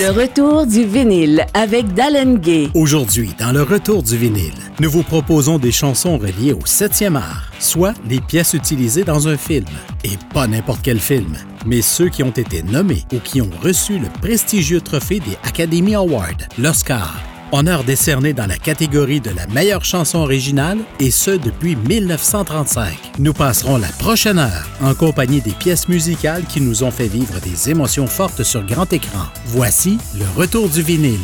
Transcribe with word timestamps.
Le 0.00 0.10
retour 0.10 0.66
du 0.66 0.84
vinyle 0.84 1.44
avec 1.54 1.92
Dallin 1.94 2.34
Gay. 2.34 2.68
Aujourd'hui, 2.74 3.34
dans 3.36 3.50
le 3.50 3.62
retour 3.62 4.04
du 4.04 4.16
vinyle, 4.16 4.52
nous 4.78 4.90
vous 4.90 5.02
proposons 5.02 5.58
des 5.58 5.72
chansons 5.72 6.18
reliées 6.18 6.52
au 6.52 6.60
7e 6.60 7.16
art, 7.16 7.50
soit 7.58 7.94
des 8.04 8.20
pièces 8.20 8.54
utilisées 8.54 9.02
dans 9.02 9.26
un 9.26 9.36
film, 9.36 9.66
et 10.04 10.16
pas 10.32 10.46
n'importe 10.46 10.82
quel 10.84 11.00
film 11.00 11.36
mais 11.66 11.82
ceux 11.82 12.08
qui 12.08 12.22
ont 12.22 12.30
été 12.30 12.62
nommés 12.62 13.04
ou 13.12 13.18
qui 13.18 13.40
ont 13.40 13.50
reçu 13.62 13.98
le 13.98 14.08
prestigieux 14.20 14.80
trophée 14.80 15.20
des 15.20 15.36
Academy 15.42 15.94
Awards, 15.94 16.48
l'Oscar, 16.58 17.20
honneur 17.52 17.84
décerné 17.84 18.32
dans 18.32 18.46
la 18.46 18.56
catégorie 18.56 19.20
de 19.20 19.30
la 19.30 19.46
meilleure 19.48 19.84
chanson 19.84 20.18
originale, 20.18 20.78
et 21.00 21.10
ce 21.10 21.30
depuis 21.30 21.76
1935. 21.76 22.94
Nous 23.18 23.32
passerons 23.32 23.78
la 23.78 23.88
prochaine 23.88 24.38
heure 24.38 24.68
en 24.82 24.94
compagnie 24.94 25.40
des 25.40 25.52
pièces 25.52 25.88
musicales 25.88 26.44
qui 26.44 26.60
nous 26.60 26.82
ont 26.82 26.90
fait 26.90 27.08
vivre 27.08 27.40
des 27.40 27.70
émotions 27.70 28.06
fortes 28.06 28.42
sur 28.42 28.64
grand 28.64 28.92
écran. 28.92 29.26
Voici 29.46 29.98
le 30.18 30.24
retour 30.36 30.68
du 30.68 30.82
vinyle. 30.82 31.20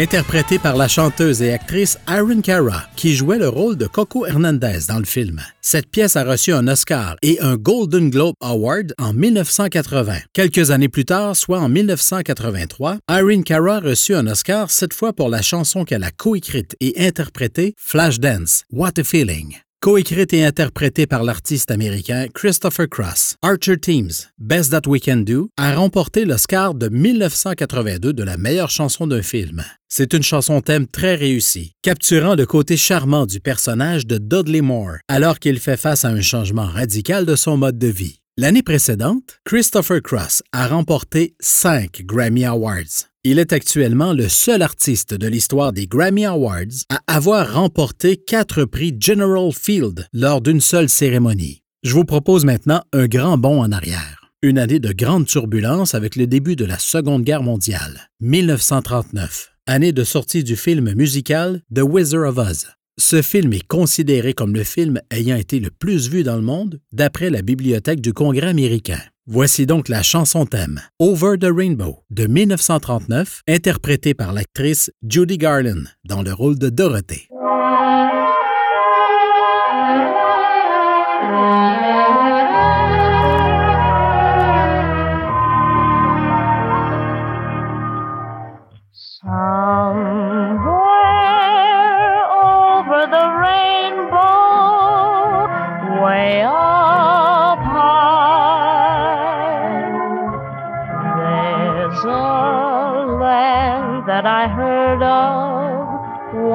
Fame, 0.00 0.10
interprétée 0.10 0.58
par 0.58 0.76
la 0.76 0.88
chanteuse 0.88 1.42
et 1.42 1.52
actrice 1.52 1.98
Aaron 2.06 2.40
Cara, 2.40 2.84
qui 2.96 3.14
jouait 3.14 3.38
le 3.38 3.48
rôle 3.48 3.76
de 3.76 3.86
Coco 3.86 4.26
Hernandez 4.26 4.80
dans 4.88 4.98
le 4.98 5.04
film. 5.04 5.40
Cette 5.60 5.90
pièce 5.90 6.16
a 6.16 6.24
reçu 6.24 6.52
un 6.52 6.66
Oscar 6.68 7.16
et 7.22 7.40
un 7.40 7.56
Golden 7.56 8.10
Globe 8.10 8.34
Award 8.40 8.94
en 8.98 9.12
1980. 9.12 10.18
Quelques 10.32 10.70
années 10.70 10.88
plus 10.88 11.04
tard, 11.04 11.36
soit 11.36 11.60
en 11.60 11.68
1983, 11.68 12.98
Irene 13.10 13.44
Cara 13.44 13.80
reçut 13.80 14.14
un 14.14 14.26
Oscar 14.26 14.70
cette 14.70 14.94
fois 14.94 15.12
pour 15.12 15.28
la 15.28 15.42
chanson 15.42 15.84
qu'elle 15.84 16.04
a 16.04 16.10
coécrite 16.10 16.76
et 16.80 17.06
interprétée 17.06 17.74
Flashdance, 17.76 18.64
What 18.70 18.98
a 18.98 19.04
Feeling. 19.04 19.56
Coécrite 19.82 20.34
et 20.34 20.44
interprétée 20.44 21.06
par 21.06 21.22
l'artiste 21.22 21.70
américain 21.70 22.26
Christopher 22.34 22.86
Cross, 22.86 23.36
Archer 23.40 23.78
Teams, 23.78 24.10
Best 24.38 24.72
That 24.72 24.86
We 24.86 25.00
Can 25.02 25.22
Do 25.26 25.48
a 25.56 25.74
remporté 25.74 26.26
l'Oscar 26.26 26.74
de 26.74 26.90
1982 26.90 28.12
de 28.12 28.22
la 28.22 28.36
meilleure 28.36 28.68
chanson 28.68 29.06
d'un 29.06 29.22
film. 29.22 29.64
C'est 29.88 30.12
une 30.12 30.22
chanson 30.22 30.60
thème 30.60 30.86
très 30.86 31.14
réussie, 31.14 31.72
capturant 31.80 32.34
le 32.34 32.44
côté 32.44 32.76
charmant 32.76 33.24
du 33.24 33.40
personnage 33.40 34.06
de 34.06 34.18
Dudley 34.18 34.60
Moore, 34.60 34.98
alors 35.08 35.38
qu'il 35.38 35.58
fait 35.58 35.78
face 35.78 36.04
à 36.04 36.08
un 36.08 36.20
changement 36.20 36.66
radical 36.66 37.24
de 37.24 37.34
son 37.34 37.56
mode 37.56 37.78
de 37.78 37.88
vie. 37.88 38.18
L'année 38.36 38.62
précédente, 38.62 39.40
Christopher 39.46 40.02
Cross 40.02 40.42
a 40.52 40.68
remporté 40.68 41.34
cinq 41.40 42.02
Grammy 42.04 42.44
Awards. 42.44 43.09
Il 43.22 43.38
est 43.38 43.52
actuellement 43.52 44.14
le 44.14 44.30
seul 44.30 44.62
artiste 44.62 45.12
de 45.12 45.28
l'histoire 45.28 45.74
des 45.74 45.86
Grammy 45.86 46.24
Awards 46.24 46.86
à 46.88 47.00
avoir 47.06 47.52
remporté 47.52 48.16
quatre 48.16 48.64
prix 48.64 48.96
General 48.98 49.52
Field 49.52 50.06
lors 50.14 50.40
d'une 50.40 50.62
seule 50.62 50.88
cérémonie. 50.88 51.62
Je 51.82 51.92
vous 51.92 52.06
propose 52.06 52.46
maintenant 52.46 52.82
un 52.94 53.08
grand 53.08 53.36
bond 53.36 53.60
en 53.60 53.72
arrière. 53.72 54.32
Une 54.40 54.56
année 54.56 54.78
de 54.78 54.94
grande 54.94 55.26
turbulence 55.26 55.94
avec 55.94 56.16
le 56.16 56.26
début 56.26 56.56
de 56.56 56.64
la 56.64 56.78
Seconde 56.78 57.22
Guerre 57.22 57.42
mondiale, 57.42 58.08
1939, 58.20 59.52
année 59.66 59.92
de 59.92 60.02
sortie 60.02 60.42
du 60.42 60.56
film 60.56 60.94
musical 60.94 61.60
The 61.74 61.82
Wizard 61.82 62.26
of 62.26 62.38
Oz. 62.38 62.68
Ce 62.98 63.20
film 63.20 63.52
est 63.52 63.66
considéré 63.66 64.32
comme 64.32 64.54
le 64.54 64.64
film 64.64 64.98
ayant 65.10 65.36
été 65.36 65.60
le 65.60 65.68
plus 65.70 66.08
vu 66.08 66.22
dans 66.22 66.36
le 66.36 66.42
monde 66.42 66.80
d'après 66.90 67.28
la 67.28 67.42
Bibliothèque 67.42 68.00
du 68.00 68.14
Congrès 68.14 68.48
américain. 68.48 69.00
Voici 69.32 69.64
donc 69.64 69.88
la 69.88 70.02
chanson 70.02 70.44
thème 70.44 70.80
Over 70.98 71.38
the 71.38 71.46
Rainbow 71.56 72.00
de 72.10 72.26
1939, 72.26 73.42
interprétée 73.46 74.12
par 74.12 74.32
l'actrice 74.32 74.90
Judy 75.08 75.38
Garland 75.38 75.84
dans 76.04 76.22
le 76.22 76.32
rôle 76.32 76.58
de 76.58 76.68
Dorothée. 76.68 77.28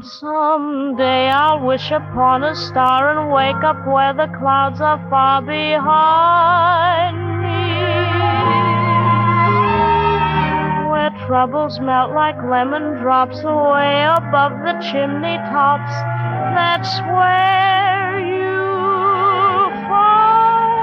Someday 0.00 1.28
I'll 1.28 1.66
wish 1.66 1.90
upon 1.90 2.44
a 2.44 2.54
star 2.54 3.18
and 3.18 3.32
wake 3.32 3.64
up 3.64 3.84
where 3.84 4.14
the 4.14 4.28
clouds 4.38 4.80
are 4.80 5.04
far 5.10 5.42
behind 5.42 7.16
me 7.42 7.58
where 10.88 11.10
troubles 11.26 11.80
melt 11.80 12.12
like 12.12 12.36
lemon 12.48 13.02
drops 13.02 13.40
away 13.40 14.04
above 14.04 14.52
the 14.62 14.78
chimney 14.92 15.36
tops. 15.50 15.90
That's 16.54 17.00
where 17.00 18.20
you 18.20 18.54
find 19.88 20.78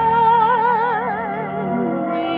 me. 2.12 2.36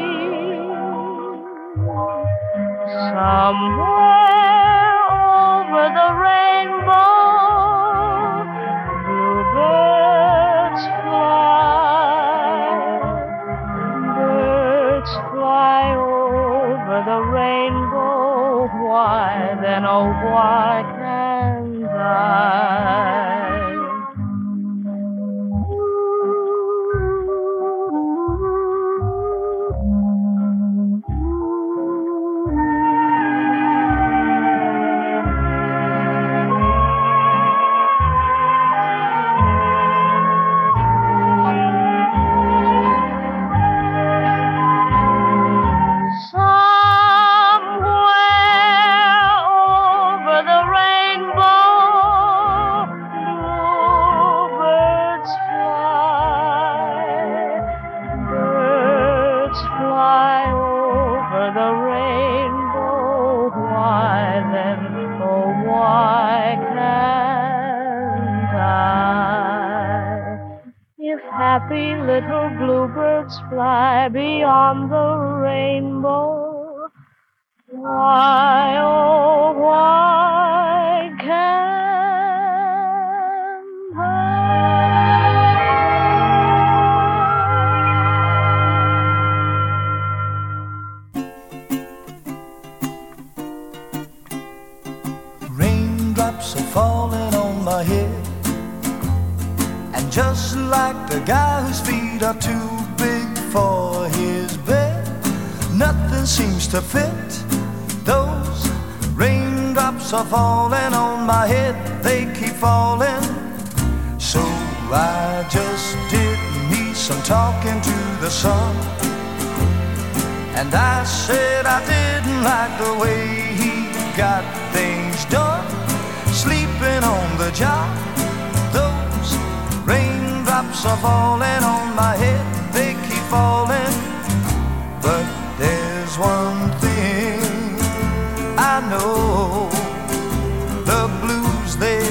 Somewhere 3.09 3.96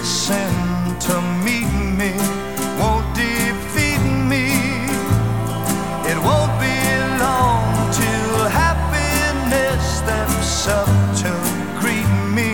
sent 0.07 1.01
to 1.03 1.21
meet 1.45 1.67
me 1.99 2.13
won't 2.79 3.07
defeat 3.17 4.03
me. 4.31 4.47
It 6.11 6.19
won't 6.27 6.55
be 6.63 6.77
long 7.19 7.67
till 7.91 8.39
happiness 8.63 9.83
steps 9.99 10.69
up 10.69 10.87
to 11.23 11.33
greet 11.81 12.13
me. 12.37 12.51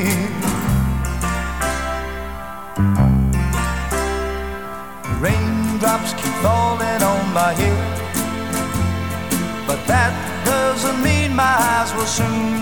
Raindrops 5.21 6.15
keep 6.15 6.35
falling 6.41 7.03
on 7.13 7.23
my 7.35 7.53
head, 7.53 7.99
but 9.67 9.87
that 9.87 10.13
doesn't 10.47 11.03
mean 11.03 11.37
my 11.37 11.55
eyes 11.73 11.93
will 11.95 12.07
soon. 12.07 12.62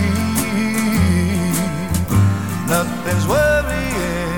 there's 3.03 3.27
worrying. 3.27 4.30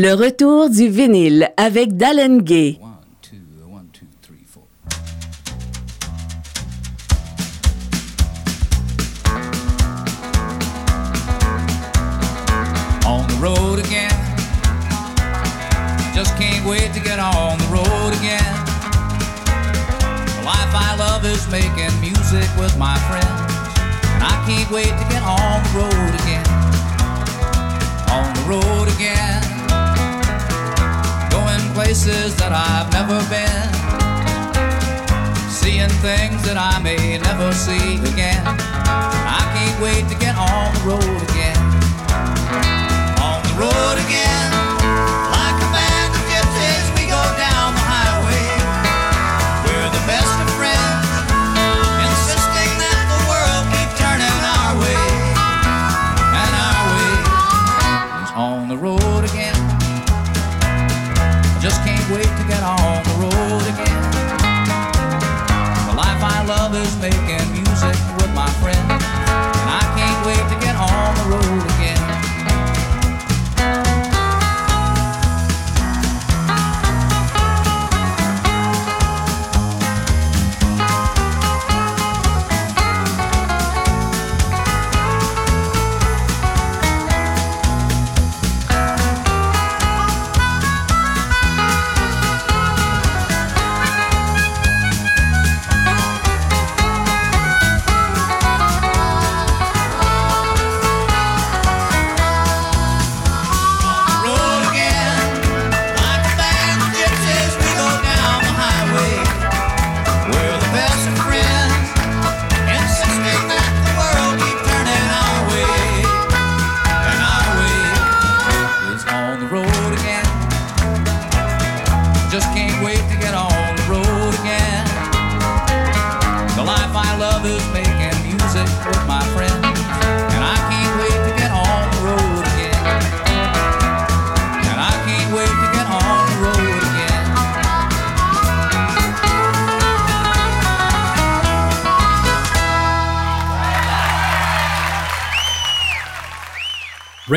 Le 0.00 0.14
retour 0.14 0.70
du 0.70 0.86
vinyle 0.86 1.50
avec 1.56 1.96
Dallin 1.96 2.38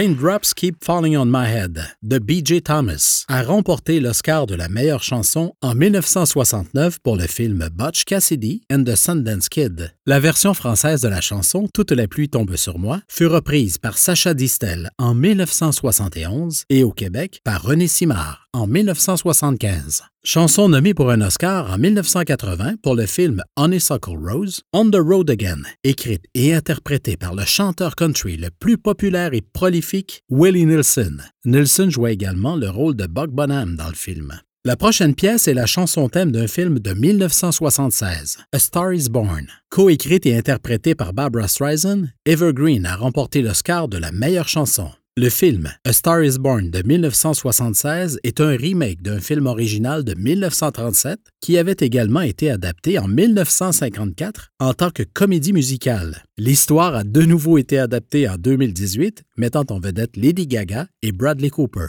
Raindrops 0.02 0.56
Keep 0.56 0.84
Falling 0.84 1.16
on 1.16 1.28
My 1.28 1.46
Head 1.46 1.80
de 2.02 2.18
B.J. 2.18 2.64
Thomas 2.64 3.24
a 3.28 3.44
remporté 3.44 4.00
l'Oscar 4.00 4.48
de 4.48 4.56
la 4.56 4.68
meilleure 4.68 5.04
chanson 5.04 5.54
en 5.62 5.76
1969 5.76 6.98
pour 7.04 7.16
le 7.16 7.28
film 7.28 7.70
Butch 7.72 8.06
Cassidy 8.06 8.64
and 8.72 8.84
the 8.84 8.96
Sundance 8.96 9.48
Kid. 9.48 9.94
La 10.08 10.20
version 10.20 10.56
française 10.56 11.02
de 11.02 11.08
la 11.08 11.22
chanson 11.22 11.70
Toute 11.72 11.92
la 11.92 12.08
pluie 12.08 12.30
tombe 12.30 12.56
sur 12.56 12.80
moi 12.80 13.02
fut 13.08 13.28
reprise 13.28 13.78
par 13.78 14.00
Sacha 14.00 14.34
Distel 14.34 14.90
en 14.98 15.14
1971 15.14 16.64
et 16.72 16.84
au 16.84 16.92
Québec 16.92 17.40
par 17.44 17.62
René 17.62 17.88
Simard 17.88 18.41
en 18.54 18.68
1975. 18.68 20.04
Chanson 20.24 20.70
nommée 20.70 20.94
pour 20.94 21.10
un 21.10 21.22
Oscar 21.22 21.72
en 21.72 21.78
1980 21.78 22.76
pour 22.84 22.96
le 22.96 23.06
film 23.06 23.42
Honeysuckle 23.56 24.18
Rose, 24.18 24.62
On 24.74 24.90
the 24.90 24.98
Road 24.98 25.30
Again, 25.30 25.64
écrite 25.84 26.26
et 26.34 26.54
interprétée 26.54 27.18
par 27.18 27.34
le 27.34 27.46
chanteur 27.46 27.96
country 27.96 28.38
le 28.38 28.50
plus 28.60 28.78
populaire 28.78 29.34
et 29.34 29.42
prolifique, 29.42 30.22
Willie 30.30 30.66
Nelson. 30.66 31.18
Nelson 31.46 31.90
jouait 31.90 32.14
également 32.14 32.56
le 32.56 32.70
rôle 32.70 32.96
de 32.96 33.08
Buck 33.08 33.32
Bonham 33.32 33.76
dans 33.76 33.88
le 33.88 33.96
film. 33.96 34.34
La 34.64 34.76
prochaine 34.76 35.16
pièce 35.16 35.48
est 35.48 35.56
la 35.56 35.66
chanson 35.66 36.08
thème 36.08 36.32
d'un 36.32 36.46
film 36.46 36.78
de 36.78 36.94
1976, 36.94 38.38
A 38.54 38.60
Star 38.60 38.94
is 38.94 39.10
Born. 39.10 39.48
Coécrite 39.70 40.28
et 40.28 40.38
interprétée 40.38 40.94
par 40.94 41.14
Barbara 41.14 41.48
Streisand, 41.48 42.04
Evergreen 42.28 42.86
a 42.86 42.96
remporté 42.96 43.42
l'Oscar 43.42 43.88
de 43.88 43.98
la 43.98 44.12
meilleure 44.12 44.48
chanson. 44.48 44.92
Le 45.18 45.30
film 45.30 45.70
A 45.84 45.92
Star 45.92 46.24
is 46.24 46.38
Born 46.40 46.72
de 46.72 46.88
1976 46.88 48.18
est 48.24 48.40
un 48.40 48.56
remake 48.56 49.02
d'un 49.02 49.20
film 49.20 49.46
original 49.46 50.06
de 50.06 50.16
1937 50.16 51.20
qui 51.42 51.58
avait 51.58 51.76
également 51.82 52.22
été 52.22 52.50
adapté 52.50 52.98
en 52.98 53.10
1954 53.10 54.52
en 54.62 54.74
tant 54.74 54.90
que 54.90 55.04
comédie 55.04 55.52
musicale. 55.52 56.24
L'histoire 56.38 56.96
a 56.96 57.04
de 57.04 57.24
nouveau 57.24 57.58
été 57.58 57.78
adaptée 57.78 58.30
en 58.30 58.36
2018, 58.38 59.24
mettant 59.36 59.66
en 59.70 59.82
vedette 59.82 60.16
Lady 60.16 60.48
Gaga 60.48 60.88
et 61.02 61.12
Bradley 61.12 61.50
Cooper. 61.50 61.88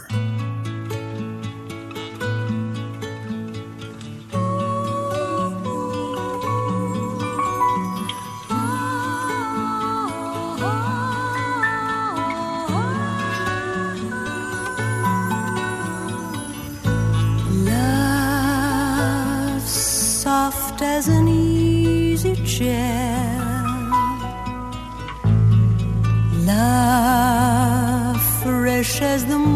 as 29.13 29.27
the 29.27 29.52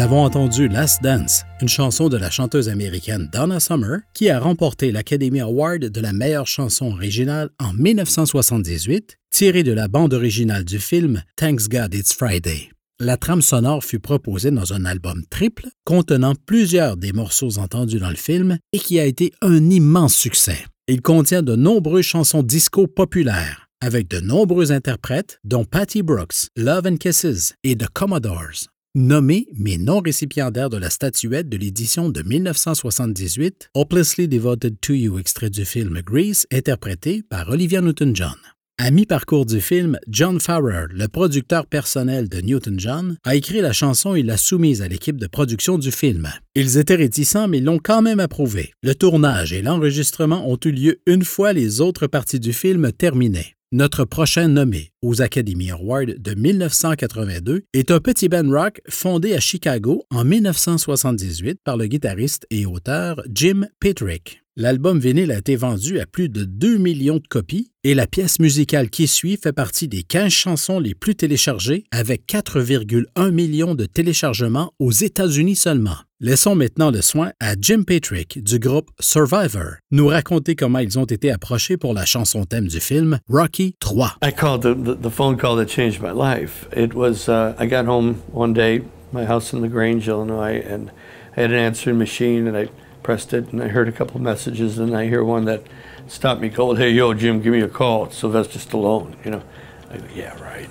Nous 0.00 0.06
avons 0.06 0.24
entendu 0.24 0.66
Last 0.66 1.02
Dance, 1.02 1.42
une 1.60 1.68
chanson 1.68 2.08
de 2.08 2.16
la 2.16 2.30
chanteuse 2.30 2.70
américaine 2.70 3.28
Donna 3.30 3.60
Summer, 3.60 3.98
qui 4.14 4.30
a 4.30 4.40
remporté 4.40 4.92
l'Academy 4.92 5.40
Award 5.40 5.90
de 5.90 6.00
la 6.00 6.14
meilleure 6.14 6.46
chanson 6.46 6.86
originale 6.92 7.50
en 7.58 7.74
1978, 7.74 9.18
tirée 9.30 9.62
de 9.62 9.72
la 9.72 9.88
bande 9.88 10.14
originale 10.14 10.64
du 10.64 10.78
film 10.78 11.22
Thanks 11.36 11.68
God 11.68 11.92
It's 11.92 12.14
Friday. 12.14 12.70
La 12.98 13.18
trame 13.18 13.42
sonore 13.42 13.84
fut 13.84 13.98
proposée 13.98 14.50
dans 14.50 14.72
un 14.72 14.86
album 14.86 15.22
triple 15.28 15.68
contenant 15.84 16.32
plusieurs 16.46 16.96
des 16.96 17.12
morceaux 17.12 17.58
entendus 17.58 17.98
dans 17.98 18.08
le 18.08 18.16
film 18.16 18.56
et 18.72 18.78
qui 18.78 18.98
a 18.98 19.04
été 19.04 19.34
un 19.42 19.68
immense 19.68 20.14
succès. 20.14 20.64
Il 20.88 21.02
contient 21.02 21.42
de 21.42 21.56
nombreuses 21.56 22.06
chansons 22.06 22.42
disco 22.42 22.86
populaires, 22.86 23.68
avec 23.82 24.08
de 24.08 24.20
nombreux 24.20 24.72
interprètes, 24.72 25.40
dont 25.44 25.66
Patty 25.66 26.00
Brooks, 26.02 26.48
Love 26.56 26.86
and 26.86 26.96
Kisses 26.96 27.52
et 27.64 27.76
The 27.76 27.88
Commodores. 27.92 28.70
Nommé 28.96 29.46
mais 29.56 29.78
non 29.78 30.00
récipiendaire 30.00 30.68
de 30.68 30.76
la 30.76 30.90
statuette 30.90 31.48
de 31.48 31.56
l'édition 31.56 32.08
de 32.08 32.22
1978, 32.22 33.70
Hopelessly 33.74 34.26
Devoted 34.26 34.80
to 34.80 34.94
You, 34.94 35.20
extrait 35.20 35.48
du 35.48 35.64
film 35.64 36.00
Grease, 36.04 36.44
interprété 36.52 37.22
par 37.22 37.48
Olivia 37.50 37.82
Newton-John. 37.82 38.34
À 38.78 38.90
mi-parcours 38.90 39.46
du 39.46 39.60
film, 39.60 39.96
John 40.08 40.40
Farrer, 40.40 40.86
le 40.90 41.06
producteur 41.06 41.66
personnel 41.66 42.28
de 42.28 42.40
Newton-John, 42.40 43.16
a 43.22 43.36
écrit 43.36 43.60
la 43.60 43.72
chanson 43.72 44.16
et 44.16 44.24
l'a 44.24 44.36
soumise 44.36 44.82
à 44.82 44.88
l'équipe 44.88 45.18
de 45.18 45.28
production 45.28 45.78
du 45.78 45.92
film. 45.92 46.28
Ils 46.56 46.76
étaient 46.76 46.96
réticents, 46.96 47.46
mais 47.46 47.60
l'ont 47.60 47.78
quand 47.78 48.02
même 48.02 48.18
approuvé. 48.18 48.72
Le 48.82 48.96
tournage 48.96 49.52
et 49.52 49.62
l'enregistrement 49.62 50.50
ont 50.50 50.58
eu 50.64 50.72
lieu 50.72 51.00
une 51.06 51.22
fois 51.22 51.52
les 51.52 51.80
autres 51.80 52.08
parties 52.08 52.40
du 52.40 52.52
film 52.52 52.90
terminées. 52.90 53.54
Notre 53.72 54.04
prochain 54.04 54.48
nommé 54.48 54.90
aux 55.00 55.22
Academy 55.22 55.70
Awards 55.70 56.06
de 56.18 56.34
1982 56.34 57.62
est 57.72 57.92
un 57.92 58.00
petit 58.00 58.28
band 58.28 58.50
rock 58.50 58.80
fondé 58.88 59.32
à 59.32 59.38
Chicago 59.38 60.02
en 60.10 60.24
1978 60.24 61.60
par 61.62 61.76
le 61.76 61.86
guitariste 61.86 62.48
et 62.50 62.66
auteur 62.66 63.22
Jim 63.32 63.68
Patrick. 63.78 64.42
L'album 64.56 64.98
vinyle 64.98 65.30
a 65.30 65.38
été 65.38 65.54
vendu 65.54 66.00
à 66.00 66.06
plus 66.06 66.28
de 66.28 66.42
2 66.42 66.78
millions 66.78 67.18
de 67.18 67.28
copies 67.28 67.70
et 67.84 67.94
la 67.94 68.08
pièce 68.08 68.40
musicale 68.40 68.90
qui 68.90 69.06
suit 69.06 69.38
fait 69.40 69.52
partie 69.52 69.86
des 69.86 70.02
15 70.02 70.32
chansons 70.32 70.80
les 70.80 70.96
plus 70.96 71.14
téléchargées 71.14 71.84
avec 71.92 72.26
4,1 72.26 73.30
millions 73.30 73.76
de 73.76 73.86
téléchargements 73.86 74.72
aux 74.80 74.90
États-Unis 74.90 75.54
seulement. 75.54 75.98
Laissons 76.22 76.54
maintenant 76.54 76.90
le 76.90 77.00
soin 77.00 77.32
à 77.40 77.54
Jim 77.58 77.82
Patrick 77.82 78.44
du 78.44 78.58
groupe 78.58 78.90
Survivor 79.00 79.76
nous 79.90 80.08
raconter 80.08 80.54
comment 80.54 80.80
ils 80.80 80.98
ont 80.98 81.06
été 81.06 81.32
approchés 81.32 81.78
pour 81.78 81.94
la 81.94 82.04
chanson 82.04 82.44
thème 82.44 82.66
du 82.66 82.78
film 82.78 83.20
Rocky 83.30 83.74
3. 83.80 84.16
I 84.22 84.30
called 84.30 84.60
the, 84.60 84.74
the, 84.74 85.00
the 85.00 85.10
phone 85.10 85.38
call 85.38 85.56
that 85.56 85.64
changed 85.64 86.02
my 86.02 86.10
life. 86.10 86.68
It 86.76 86.92
was, 86.92 87.30
uh, 87.30 87.54
I 87.58 87.64
got 87.64 87.86
home 87.86 88.16
one 88.34 88.52
day, 88.52 88.82
my 89.14 89.24
house 89.24 89.54
in 89.54 89.62
LaGrange, 89.62 90.06
Illinois, 90.06 90.60
and 90.60 90.90
I 91.34 91.40
had 91.40 91.52
an 91.52 91.56
answering 91.56 91.96
machine 91.96 92.46
and 92.46 92.54
I 92.54 92.68
pressed 93.02 93.32
it 93.32 93.50
and 93.50 93.62
I 93.62 93.68
heard 93.68 93.88
a 93.88 93.92
couple 93.92 94.16
of 94.16 94.22
messages 94.22 94.78
and 94.78 94.94
I 94.94 95.06
hear 95.06 95.24
one 95.24 95.46
that 95.46 95.62
stopped 96.06 96.42
me 96.42 96.50
cold. 96.50 96.76
Hey, 96.76 96.90
yo, 96.90 97.14
Jim, 97.14 97.40
give 97.40 97.54
me 97.54 97.62
a 97.62 97.68
call. 97.68 98.04
It's 98.04 98.18
Sylvester 98.18 98.58
Stallone. 98.58 99.16
You 99.24 99.30
know, 99.30 99.42
I 99.90 99.96
go, 99.96 100.04
yeah, 100.14 100.38
right. 100.42 100.70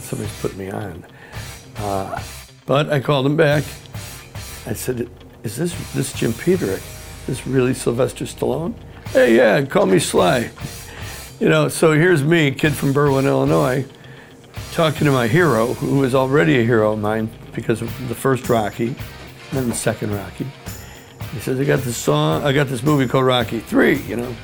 Somebody's 0.00 0.40
put 0.40 0.56
me 0.56 0.70
on. 0.70 1.06
Uh, 1.76 2.20
but 2.66 2.90
I 2.90 2.98
called 2.98 3.26
him 3.26 3.36
back. 3.36 3.62
I 4.68 4.74
said, 4.74 5.08
is 5.44 5.56
this, 5.56 5.92
this 5.94 6.12
Jim 6.12 6.34
Peterick? 6.34 6.82
Is 7.22 7.26
this 7.26 7.46
really 7.46 7.72
Sylvester 7.72 8.26
Stallone? 8.26 8.74
Hey, 9.06 9.34
yeah, 9.34 9.64
call 9.64 9.86
me 9.86 9.98
Sly. 9.98 10.50
You 11.40 11.48
know, 11.48 11.68
so 11.68 11.92
here's 11.92 12.22
me, 12.22 12.50
kid 12.50 12.74
from 12.74 12.92
Berwyn, 12.92 13.24
Illinois, 13.24 13.86
talking 14.72 15.06
to 15.06 15.10
my 15.10 15.26
hero, 15.26 15.68
who 15.68 16.00
was 16.00 16.14
already 16.14 16.58
a 16.58 16.64
hero 16.64 16.92
of 16.92 16.98
mine 16.98 17.30
because 17.54 17.80
of 17.80 18.08
the 18.08 18.14
first 18.14 18.46
Rocky, 18.50 18.88
and 18.88 18.96
then 19.52 19.68
the 19.70 19.74
second 19.74 20.12
Rocky. 20.14 20.46
He 21.32 21.40
says, 21.40 21.58
I 21.58 21.64
got 21.64 21.80
this 21.80 21.96
song, 21.96 22.44
I 22.44 22.52
got 22.52 22.66
this 22.66 22.82
movie 22.82 23.08
called 23.08 23.24
Rocky 23.24 23.60
3, 23.60 23.96
you 24.02 24.16
know. 24.16 24.36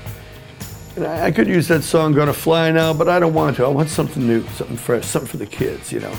And 0.97 1.07
I, 1.07 1.27
I 1.27 1.31
could 1.33 1.49
use 1.49 1.69
that 1.69 1.83
song 1.83 2.15
Gonna 2.15 2.33
Fly 2.33 2.71
now, 2.71 2.95
but 2.95 3.11
I 3.11 3.19
don't 3.19 3.35
want 3.35 3.57
to. 3.57 3.67
I 3.67 3.69
want 3.69 3.91
something 3.91 4.27
new, 4.27 4.43
something 4.49 4.79
fresh, 4.79 5.05
something 5.05 5.29
for 5.29 5.37
the 5.37 5.47
kids, 5.47 5.93
you 5.93 6.01
know. 6.01 6.17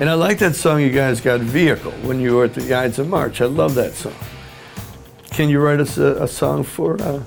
And 0.00 0.08
I 0.08 0.14
like 0.14 0.38
that 0.38 0.54
song 0.54 0.80
you 0.80 0.90
guys 0.90 1.20
got, 1.20 1.40
Vehicle, 1.40 1.90
when 2.02 2.20
you 2.20 2.36
were 2.36 2.44
at 2.44 2.54
the 2.54 2.72
Ides 2.72 3.00
of 3.00 3.08
March. 3.08 3.40
I 3.40 3.46
love 3.46 3.74
that 3.74 3.94
song. 3.94 4.14
Can 5.30 5.48
you 5.48 5.58
write 5.58 5.80
us 5.80 5.98
a, 5.98 6.22
a 6.22 6.28
song 6.28 6.62
for 6.62 7.02
uh, 7.02 7.20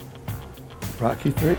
Rocky 1.00 1.32
3? 1.32 1.58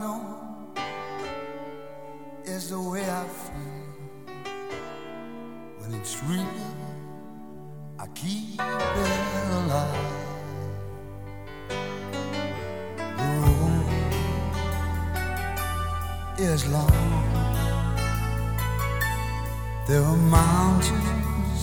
Know 0.00 0.20
is 2.44 2.70
the 2.70 2.80
way 2.80 3.02
I 3.02 3.24
feel. 3.24 4.34
When 5.78 5.94
it's 5.94 6.22
real, 6.24 6.46
I 7.98 8.06
keep 8.14 8.60
it 8.60 9.48
alive. 9.60 10.14
The 13.18 13.30
road 13.44 13.86
is 16.38 16.66
long. 16.68 17.14
There 19.88 20.02
are 20.02 20.16
mountains 20.16 21.62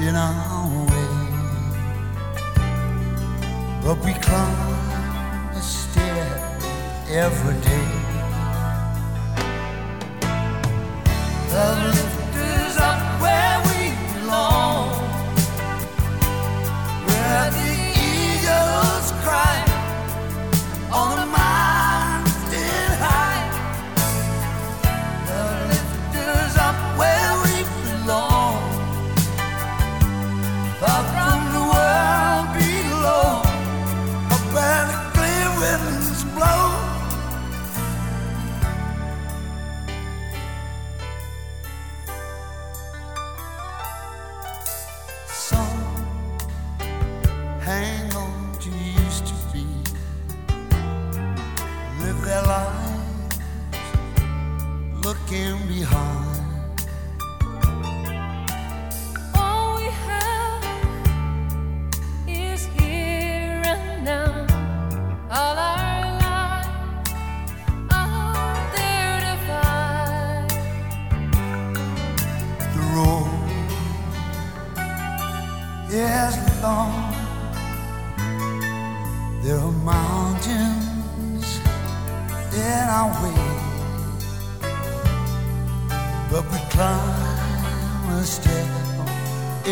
in 0.00 0.14
our 0.14 0.68
way, 0.92 1.10
but 3.82 3.96
we 4.04 4.12
climb 4.14 4.67
every 7.10 7.54
day. 7.62 7.98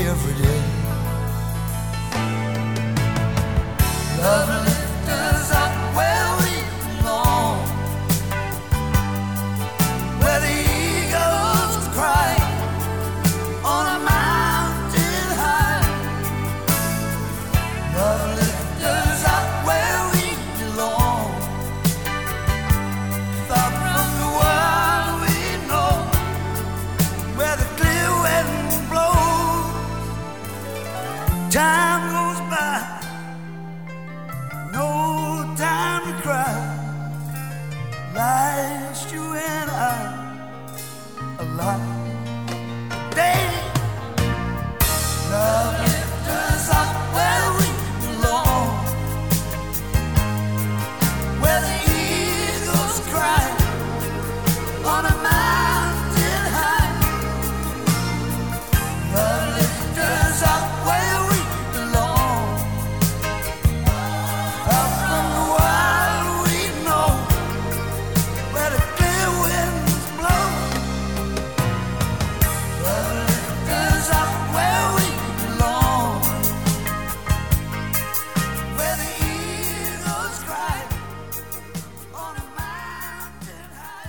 Every 0.05 0.35
day. 0.43 0.76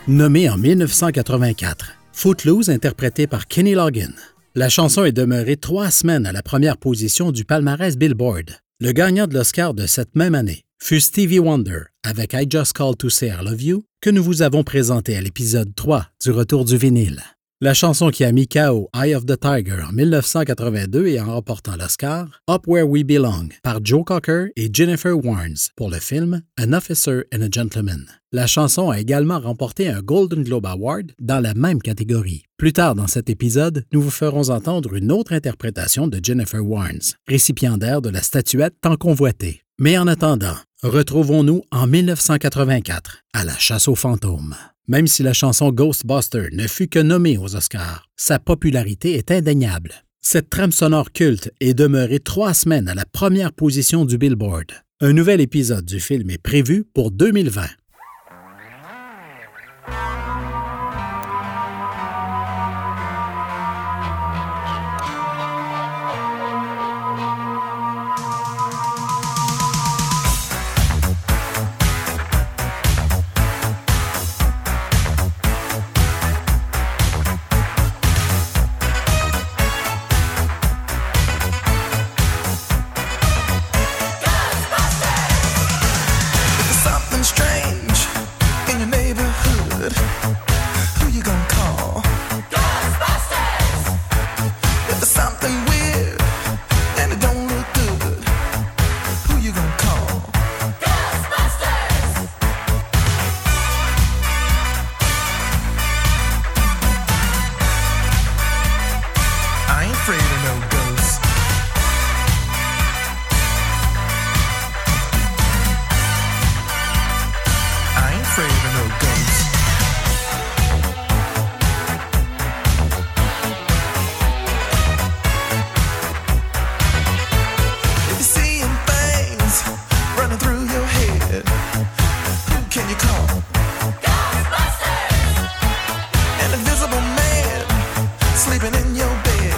Nommé 0.07 0.49
en 0.49 0.57
1984, 0.57 1.91
Footloose 2.13 2.69
interprété 2.69 3.27
par 3.27 3.45
Kenny 3.45 3.73
Loggin. 3.73 4.13
La 4.55 4.69
chanson 4.69 5.03
est 5.03 5.11
demeurée 5.11 5.57
trois 5.57 5.91
semaines 5.91 6.25
à 6.25 6.31
la 6.31 6.41
première 6.41 6.77
position 6.77 7.33
du 7.33 7.43
palmarès 7.43 7.97
Billboard. 7.97 8.51
Le 8.79 8.93
gagnant 8.93 9.27
de 9.27 9.33
l'Oscar 9.33 9.73
de 9.73 9.85
cette 9.85 10.15
même 10.15 10.33
année 10.33 10.63
fut 10.81 11.01
Stevie 11.01 11.39
Wonder 11.39 11.79
avec 12.05 12.31
I 12.31 12.47
Just 12.49 12.71
Called 12.71 12.97
to 12.97 13.09
Say 13.09 13.27
I 13.27 13.43
Love 13.43 13.61
You 13.61 13.83
que 13.99 14.09
nous 14.09 14.23
vous 14.23 14.43
avons 14.43 14.63
présenté 14.63 15.17
à 15.17 15.21
l'épisode 15.21 15.75
3 15.75 16.07
du 16.23 16.31
Retour 16.31 16.63
du 16.63 16.77
vinyle. 16.77 17.21
La 17.59 17.73
chanson 17.73 18.11
qui 18.11 18.23
a 18.23 18.31
mis 18.31 18.47
KO 18.47 18.87
Eye 18.93 19.15
of 19.15 19.25
the 19.25 19.35
Tiger 19.39 19.81
en 19.81 19.91
1982 19.91 21.07
et 21.07 21.19
en 21.19 21.33
remportant 21.33 21.75
l'Oscar, 21.75 22.27
Up 22.47 22.67
Where 22.67 22.87
We 22.87 23.03
Belong 23.03 23.49
par 23.63 23.79
Joe 23.83 24.03
Cocker 24.05 24.49
et 24.55 24.69
Jennifer 24.71 25.17
Warnes 25.17 25.57
pour 25.75 25.89
le 25.89 25.97
film 25.97 26.43
An 26.59 26.73
Officer 26.73 27.23
and 27.33 27.41
a 27.41 27.49
Gentleman. 27.51 28.05
La 28.31 28.45
chanson 28.45 28.91
a 28.91 28.99
également 28.99 29.39
remporté 29.39 29.89
un 29.89 30.01
Golden 30.01 30.43
Globe 30.43 30.67
Award 30.67 31.13
dans 31.19 31.39
la 31.39 31.55
même 31.55 31.81
catégorie. 31.81 32.43
Plus 32.57 32.73
tard 32.73 32.93
dans 32.93 33.07
cet 33.07 33.27
épisode, 33.27 33.85
nous 33.91 34.03
vous 34.03 34.11
ferons 34.11 34.51
entendre 34.51 34.93
une 34.93 35.11
autre 35.11 35.33
interprétation 35.33 36.07
de 36.07 36.19
Jennifer 36.21 36.63
Warnes, 36.63 37.15
récipiendaire 37.27 38.03
de 38.03 38.09
la 38.09 38.21
statuette 38.21 38.75
tant 38.81 38.97
convoitée. 38.97 39.63
Mais 39.79 39.97
en 39.97 40.05
attendant, 40.05 40.57
retrouvons-nous 40.83 41.63
en 41.71 41.87
1984 41.87 43.23
à 43.33 43.43
la 43.43 43.57
chasse 43.57 43.87
aux 43.87 43.95
fantômes. 43.95 44.53
Même 44.89 45.07
si 45.07 45.21
la 45.21 45.33
chanson 45.33 45.71
Ghostbuster 45.71 46.47
ne 46.53 46.65
fut 46.65 46.87
que 46.87 46.99
nommée 46.99 47.37
aux 47.37 47.57
Oscars, 47.57 48.07
sa 48.15 48.39
popularité 48.39 49.15
est 49.15 49.31
indéniable. 49.31 49.91
Cette 50.21 50.49
trame 50.49 50.71
sonore 50.71 51.11
culte 51.11 51.51
est 51.59 51.73
demeurée 51.73 52.19
trois 52.19 52.53
semaines 52.53 52.87
à 52.87 52.95
la 52.95 53.05
première 53.05 53.51
position 53.51 54.05
du 54.05 54.17
Billboard. 54.17 54.71
Un 55.01 55.11
nouvel 55.11 55.41
épisode 55.41 55.83
du 55.83 55.99
film 55.99 56.29
est 56.29 56.41
prévu 56.41 56.85
pour 56.85 57.11
2020. 57.11 57.65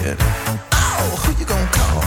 head. 0.00 0.16
Oh, 0.72 1.16
who 1.22 1.38
you 1.38 1.44
gonna 1.44 1.66
call? 1.72 1.99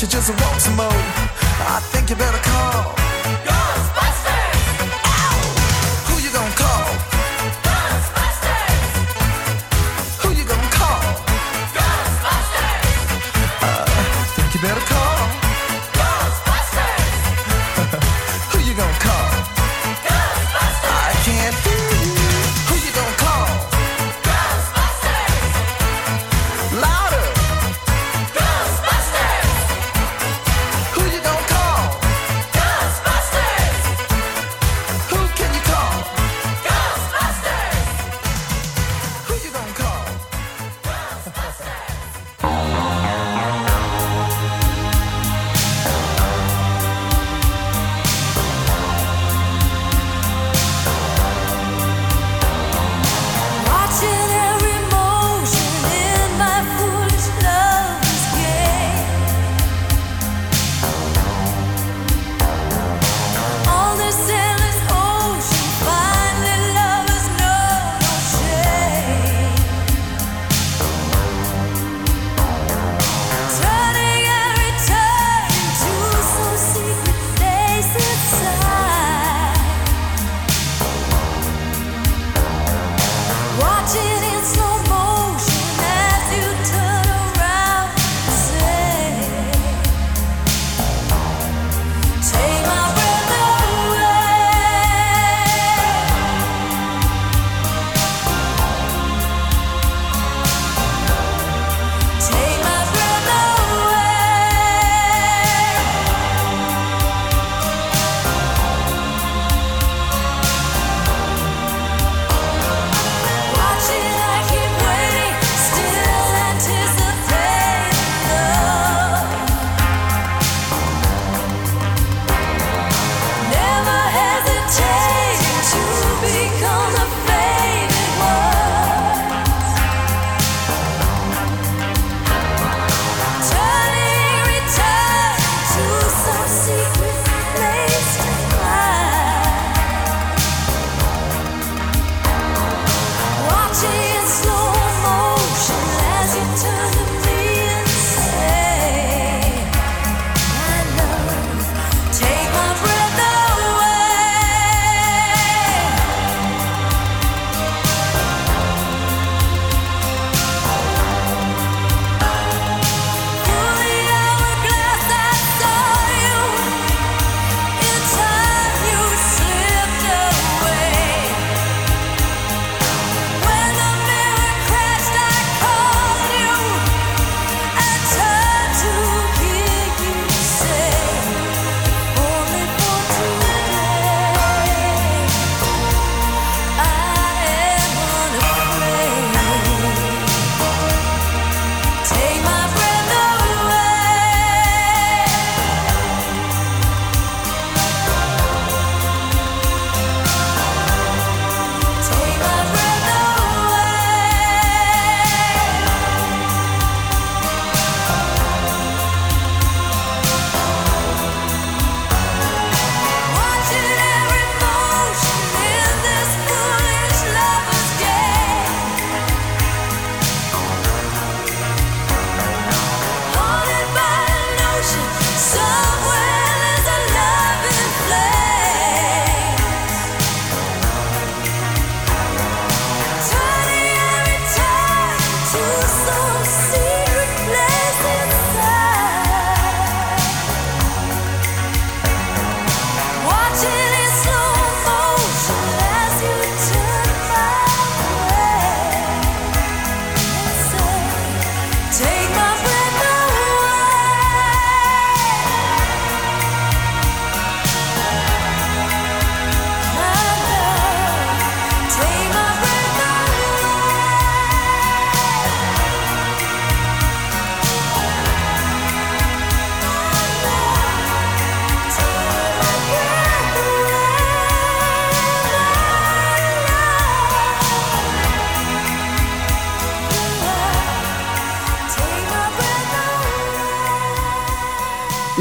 She 0.00 0.06
just 0.06 0.30
walks 0.30 0.64
some 0.64 0.76
more. 0.76 0.88
I 0.88 1.78
think 1.92 2.08
you 2.08 2.16
better 2.16 2.38
call. 2.38 2.94
Go! 3.44 3.69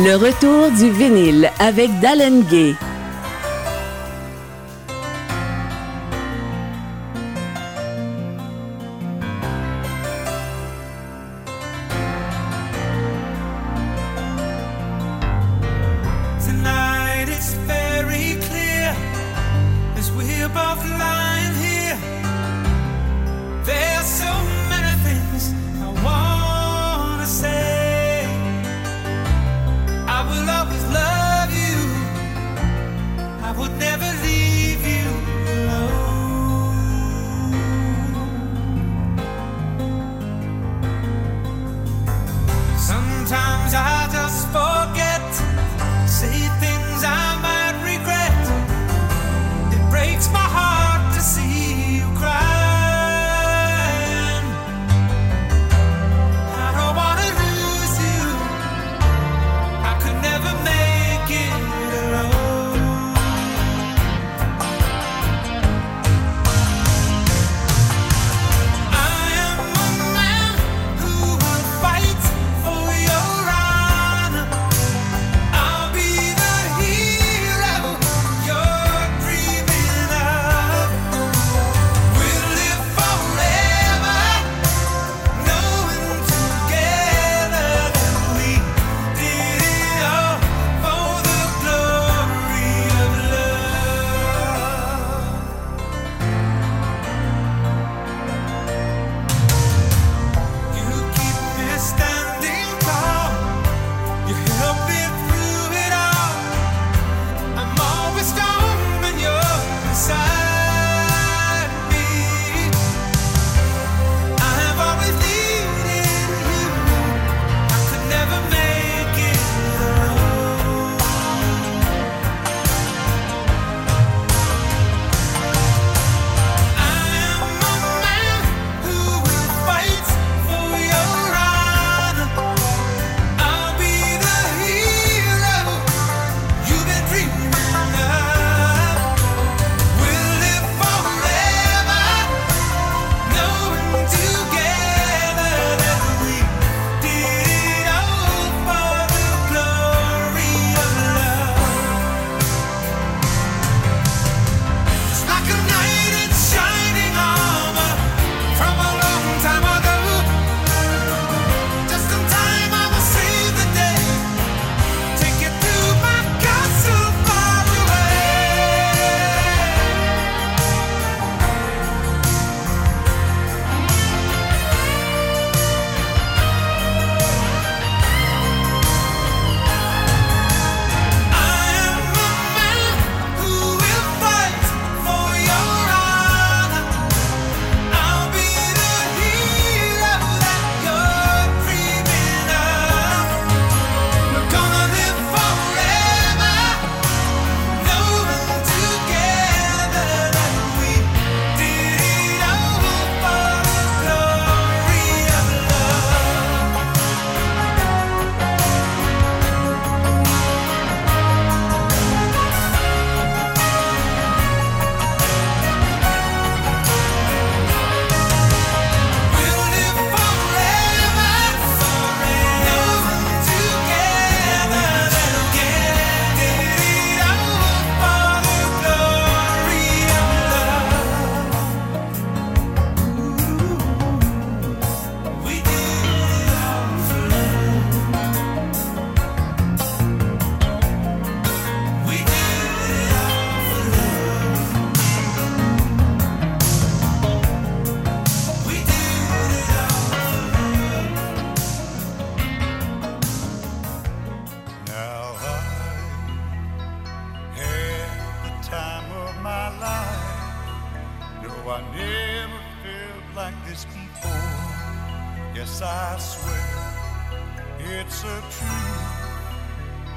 Le 0.09 0.15
retour 0.15 0.71
du 0.71 0.89
vinyle 0.89 1.51
avec 1.59 1.99
Dallin 1.99 2.39
Gay. 2.39 2.73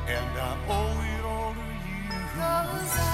and 0.09 0.39
I 0.39 0.57
owe 0.69 1.19
it 1.19 1.25
all 1.25 1.55
to 1.55 1.61
you. 3.07 3.12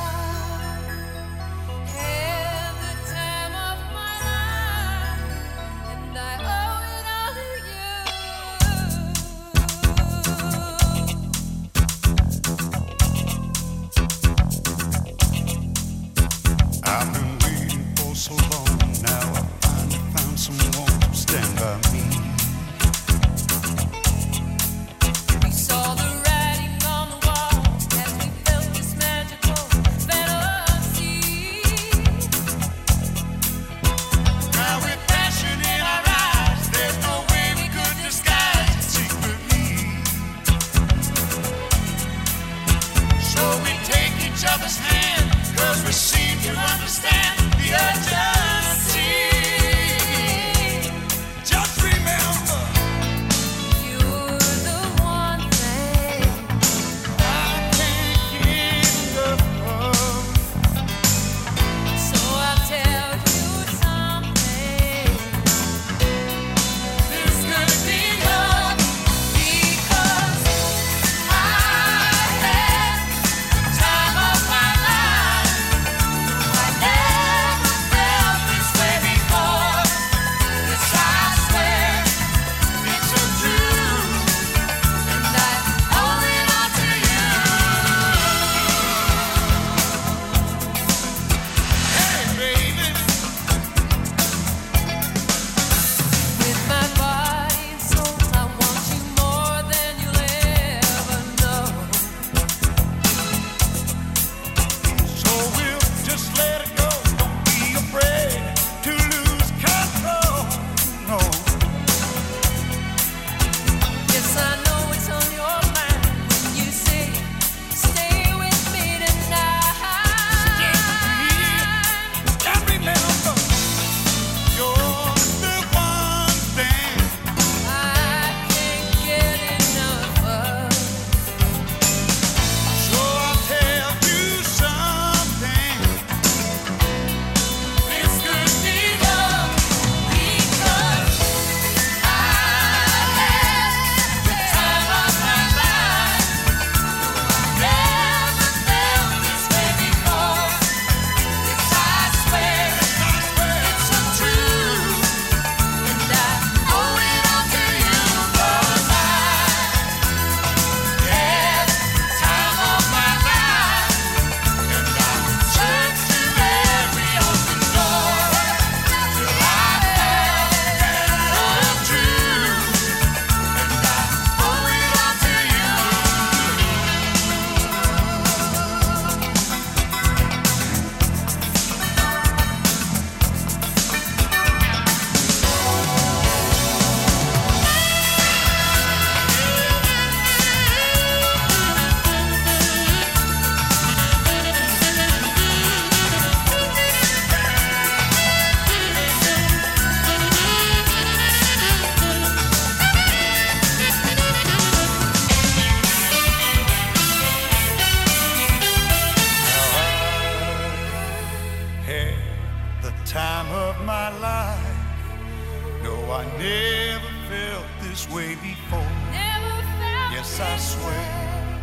I 220.40 220.56
swear 220.56 221.58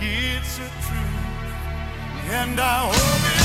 it's 0.00 0.58
a 0.58 0.68
truth, 0.82 2.30
and 2.32 2.58
I 2.58 2.90
hope 2.90 3.30
it'll 3.30 3.39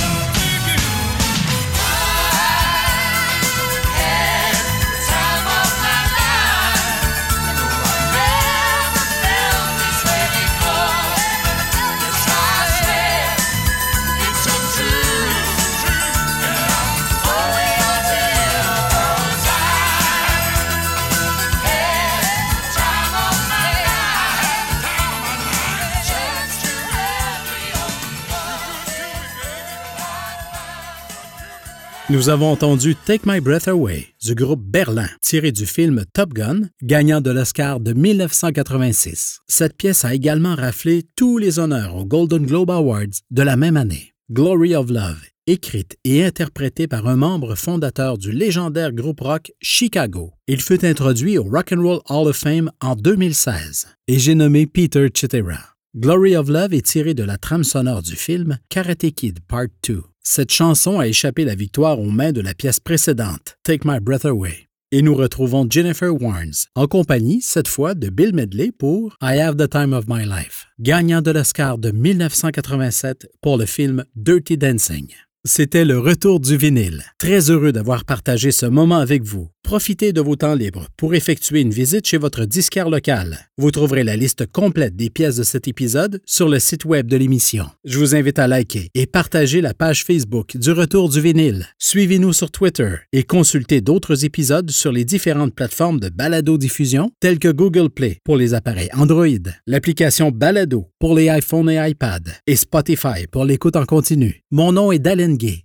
Nous 32.16 32.30
avons 32.30 32.50
entendu 32.50 32.96
Take 32.96 33.24
My 33.26 33.42
Breath 33.42 33.68
Away 33.68 34.08
du 34.24 34.36
groupe 34.36 34.64
Berlin, 34.64 35.10
tiré 35.22 35.52
du 35.52 35.66
film 35.66 36.06
Top 36.14 36.32
Gun, 36.32 36.62
gagnant 36.82 37.20
de 37.20 37.30
l'Oscar 37.30 37.82
de 37.82 37.92
1986. 37.92 39.42
Cette 39.48 39.76
pièce 39.76 40.06
a 40.06 40.16
également 40.16 40.56
raflé 40.56 41.04
tous 41.18 41.38
les 41.38 41.60
honneurs 41.60 41.94
aux 41.98 42.06
Golden 42.06 42.46
Globe 42.46 42.72
Awards 42.72 43.20
de 43.32 43.42
la 43.42 43.58
même 43.58 43.76
année. 43.76 44.14
Glory 44.32 44.76
of 44.76 44.90
Love, 44.90 45.20
écrite 45.46 45.98
et 46.06 46.24
interprétée 46.24 46.88
par 46.88 47.06
un 47.06 47.18
membre 47.18 47.56
fondateur 47.56 48.18
du 48.18 48.32
légendaire 48.32 48.94
groupe 48.94 49.20
rock 49.20 49.52
Chicago. 49.62 50.32
Il 50.48 50.62
fut 50.62 50.86
introduit 50.86 51.38
au 51.38 51.44
Rock 51.44 51.74
and 51.74 51.82
Roll 51.82 52.00
Hall 52.08 52.30
of 52.30 52.38
Fame 52.38 52.72
en 52.80 52.96
2016 52.96 53.88
et 54.08 54.20
j'ai 54.20 54.36
nommé 54.36 54.68
Peter 54.68 55.10
Cetera. 55.14 55.60
Glory 55.98 56.38
of 56.38 56.48
Love 56.48 56.74
est 56.74 56.86
tiré 56.86 57.14
de 57.14 57.24
la 57.24 57.38
trame 57.38 57.66
sonore 57.66 58.04
du 58.04 58.16
film 58.16 58.58
Karate 58.70 59.12
Kid 59.12 59.40
Part 59.50 59.68
2. 59.86 60.02
Cette 60.28 60.52
chanson 60.52 61.00
a 61.00 61.08
échappé 61.08 61.46
la 61.46 61.54
victoire 61.54 62.00
aux 62.00 62.10
mains 62.10 62.32
de 62.32 62.42
la 62.42 62.56
pièce 62.56 62.80
précédente, 62.80 63.60
Take 63.62 63.88
My 63.88 64.00
Breath 64.00 64.26
Away. 64.26 64.70
Et 64.92 65.04
nous 65.04 65.14
retrouvons 65.14 65.68
Jennifer 65.70 66.12
Warnes, 66.12 66.66
en 66.74 66.88
compagnie, 66.88 67.42
cette 67.42 67.68
fois, 67.68 67.94
de 67.94 68.10
Bill 68.10 68.34
Medley 68.34 68.72
pour 68.72 69.16
I 69.22 69.40
Have 69.40 69.56
the 69.56 69.70
Time 69.70 69.94
of 69.94 70.06
My 70.08 70.26
Life, 70.26 70.66
gagnant 70.80 71.22
de 71.22 71.30
l'Oscar 71.30 71.78
de 71.78 71.92
1987 71.92 73.28
pour 73.40 73.60
le 73.60 73.68
film 73.68 74.04
Dirty 74.16 74.58
Dancing. 74.58 75.10
C'était 75.44 75.86
le 75.86 76.00
retour 76.00 76.40
du 76.40 76.58
vinyle. 76.58 77.04
Très 77.20 77.52
heureux 77.52 77.72
d'avoir 77.72 78.04
partagé 78.04 78.50
ce 78.50 78.66
moment 78.66 78.98
avec 78.98 79.22
vous. 79.22 79.50
Profitez 79.66 80.14
de 80.14 80.22
vos 80.22 80.36
temps 80.36 80.54
libres 80.54 80.90
pour 80.96 81.16
effectuer 81.16 81.62
une 81.62 81.72
visite 81.72 82.06
chez 82.06 82.18
votre 82.18 82.46
disquaire 82.46 82.88
local. 82.88 83.50
Vous 83.58 83.72
trouverez 83.72 84.04
la 84.04 84.16
liste 84.16 84.46
complète 84.46 84.96
des 84.96 85.10
pièces 85.10 85.38
de 85.38 85.44
cet 85.44 85.68
épisode 85.68 86.22
sur 86.24 86.48
le 86.48 86.60
site 86.60 86.86
web 86.86 87.08
de 87.08 87.18
l'émission. 87.18 87.66
Je 87.84 87.98
vous 87.98 88.14
invite 88.14 88.38
à 88.38 88.48
liker 88.48 88.92
et 88.94 89.08
partager 89.08 89.62
la 89.62 89.74
page 89.74 90.04
Facebook 90.04 90.56
du 90.56 90.72
Retour 90.72 91.10
du 91.10 91.20
vinyle. 91.20 91.66
Suivez-nous 91.80 92.32
sur 92.32 92.52
Twitter 92.52 92.94
et 93.12 93.24
consultez 93.24 93.82
d'autres 93.82 94.24
épisodes 94.24 94.70
sur 94.70 94.92
les 94.92 95.04
différentes 95.04 95.56
plateformes 95.56 96.00
de 96.00 96.10
balado-diffusion 96.10 97.10
telles 97.20 97.40
que 97.40 97.52
Google 97.52 97.90
Play 97.90 98.20
pour 98.24 98.38
les 98.38 98.54
appareils 98.54 98.90
Android, 98.94 99.26
l'application 99.66 100.30
Balado 100.30 100.92
pour 101.00 101.16
les 101.16 101.26
iPhones 101.26 101.72
et 101.72 101.90
iPad 101.90 102.30
et 102.46 102.56
Spotify 102.56 103.26
pour 103.32 103.46
l'écoute 103.46 103.78
en 103.78 103.86
continu. 103.86 104.44
Mon 104.52 104.74
nom 104.74 104.92
est 104.92 105.00
Dalen 105.00 105.38
Gay 105.38 105.64